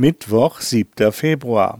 [0.00, 1.12] Mittwoch, 7.
[1.12, 1.78] Februar.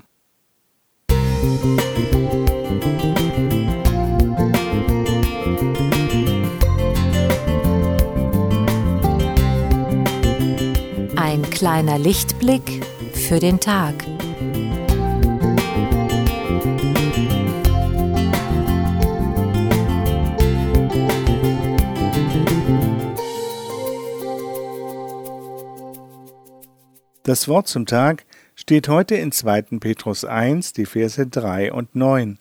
[11.17, 13.95] Ein kleiner Lichtblick für den Tag.
[27.23, 28.25] Das Wort zum Tag
[28.55, 29.63] steht heute in 2.
[29.79, 32.39] Petrus 1, die Verse 3 und 9.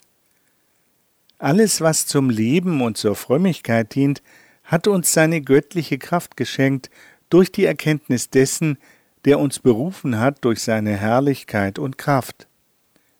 [1.38, 4.24] Alles, was zum Leben und zur Frömmigkeit dient,
[4.64, 6.90] hat uns seine göttliche Kraft geschenkt
[7.30, 8.78] durch die Erkenntnis dessen,
[9.26, 12.48] der uns berufen hat durch seine Herrlichkeit und Kraft.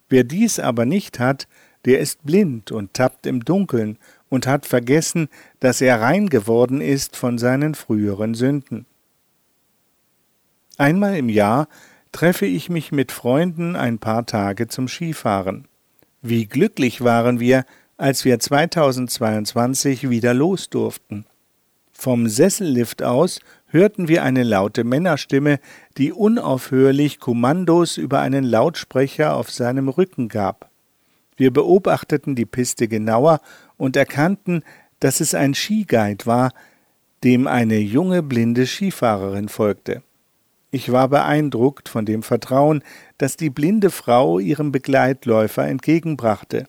[0.08, 1.46] Wer dies aber nicht hat,
[1.84, 3.98] der ist blind und tappt im Dunkeln
[4.30, 5.28] und hat vergessen,
[5.60, 8.86] dass er rein geworden ist von seinen früheren Sünden.
[10.80, 11.68] Einmal im Jahr
[12.10, 15.68] treffe ich mich mit Freunden ein paar Tage zum Skifahren.
[16.22, 17.66] Wie glücklich waren wir,
[17.98, 21.26] als wir 2022 wieder los durften.
[21.92, 25.60] Vom Sessellift aus hörten wir eine laute Männerstimme,
[25.98, 30.70] die unaufhörlich Kommandos über einen Lautsprecher auf seinem Rücken gab.
[31.36, 33.42] Wir beobachteten die Piste genauer
[33.76, 34.62] und erkannten,
[34.98, 36.52] dass es ein Skiguide war,
[37.22, 40.02] dem eine junge blinde Skifahrerin folgte.
[40.70, 42.82] Ich war beeindruckt von dem Vertrauen,
[43.18, 46.66] das die blinde Frau ihrem Begleitläufer entgegenbrachte.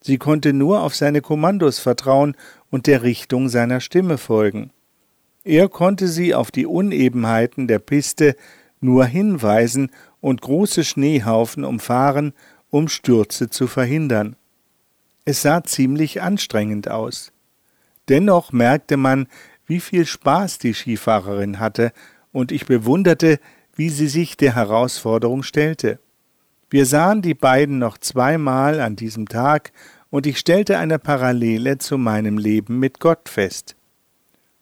[0.00, 2.36] Sie konnte nur auf seine Kommandos vertrauen
[2.70, 4.70] und der Richtung seiner Stimme folgen.
[5.44, 8.36] Er konnte sie auf die Unebenheiten der Piste
[8.80, 9.90] nur hinweisen
[10.20, 12.32] und große Schneehaufen umfahren,
[12.70, 14.36] um Stürze zu verhindern.
[15.24, 17.32] Es sah ziemlich anstrengend aus.
[18.08, 19.28] Dennoch merkte man,
[19.66, 21.92] wie viel Spaß die Skifahrerin hatte
[22.32, 23.38] und ich bewunderte,
[23.74, 25.98] wie sie sich der Herausforderung stellte.
[26.70, 29.72] Wir sahen die beiden noch zweimal an diesem Tag,
[30.10, 33.76] und ich stellte eine Parallele zu meinem Leben mit Gott fest.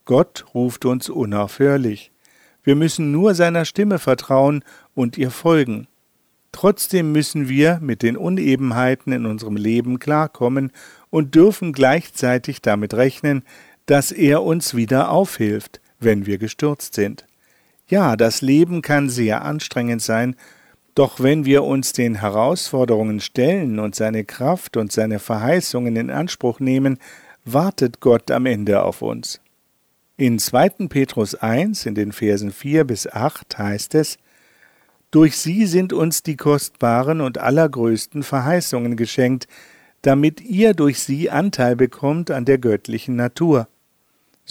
[0.05, 2.13] Gott ruft uns unaufhörlich.
[2.63, 4.63] Wir müssen nur seiner Stimme vertrauen
[4.95, 5.89] und ihr folgen.
[6.53, 10.73] Trotzdem müssen wir mit den Unebenheiten in unserem Leben klarkommen
[11.11, 13.43] und dürfen gleichzeitig damit rechnen,
[13.87, 17.27] dass er uns wieder aufhilft, wenn wir gestürzt sind.
[17.91, 20.37] Ja, das Leben kann sehr anstrengend sein,
[20.95, 26.61] doch wenn wir uns den Herausforderungen stellen und seine Kraft und seine Verheißungen in Anspruch
[26.61, 26.99] nehmen,
[27.45, 29.41] wartet Gott am Ende auf uns.
[30.17, 30.87] In 2.
[30.89, 34.19] Petrus 1 in den Versen 4 bis 8 heißt es,
[35.11, 39.49] Durch sie sind uns die kostbaren und allergrößten Verheißungen geschenkt,
[40.03, 43.67] damit ihr durch sie Anteil bekommt an der göttlichen Natur.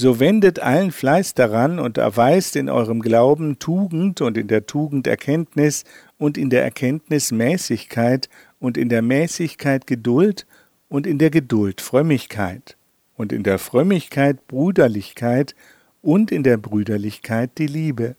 [0.02, 5.08] So wendet allen Fleiß daran und erweist in eurem Glauben Tugend und in der Tugend
[5.08, 5.84] Erkenntnis
[6.18, 8.30] und in der Erkenntnis Mäßigkeit
[8.60, 10.48] und in der Mäßigkeit Geduld
[10.88, 12.78] und in der Geduld Frömmigkeit
[13.18, 15.54] und in der Frömmigkeit Brüderlichkeit
[16.02, 18.16] und in der Brüderlichkeit die Liebe.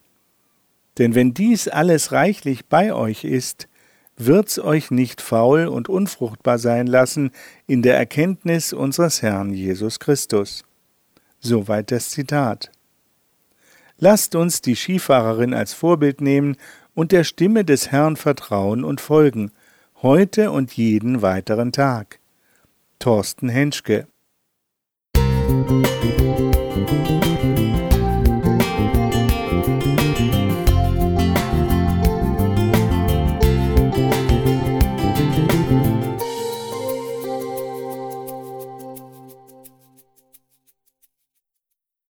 [0.98, 3.68] Denn wenn dies alles reichlich bei euch ist,
[4.18, 7.30] wird's euch nicht faul und unfruchtbar sein lassen
[7.66, 10.66] in der Erkenntnis unseres Herrn Jesus Christus.
[11.40, 12.70] Soweit das Zitat.
[13.98, 16.56] Lasst uns die Skifahrerin als Vorbild nehmen
[16.94, 19.52] und der Stimme des Herrn vertrauen und folgen,
[20.02, 22.18] heute und jeden weiteren Tag.
[22.98, 24.06] Thorsten Henschke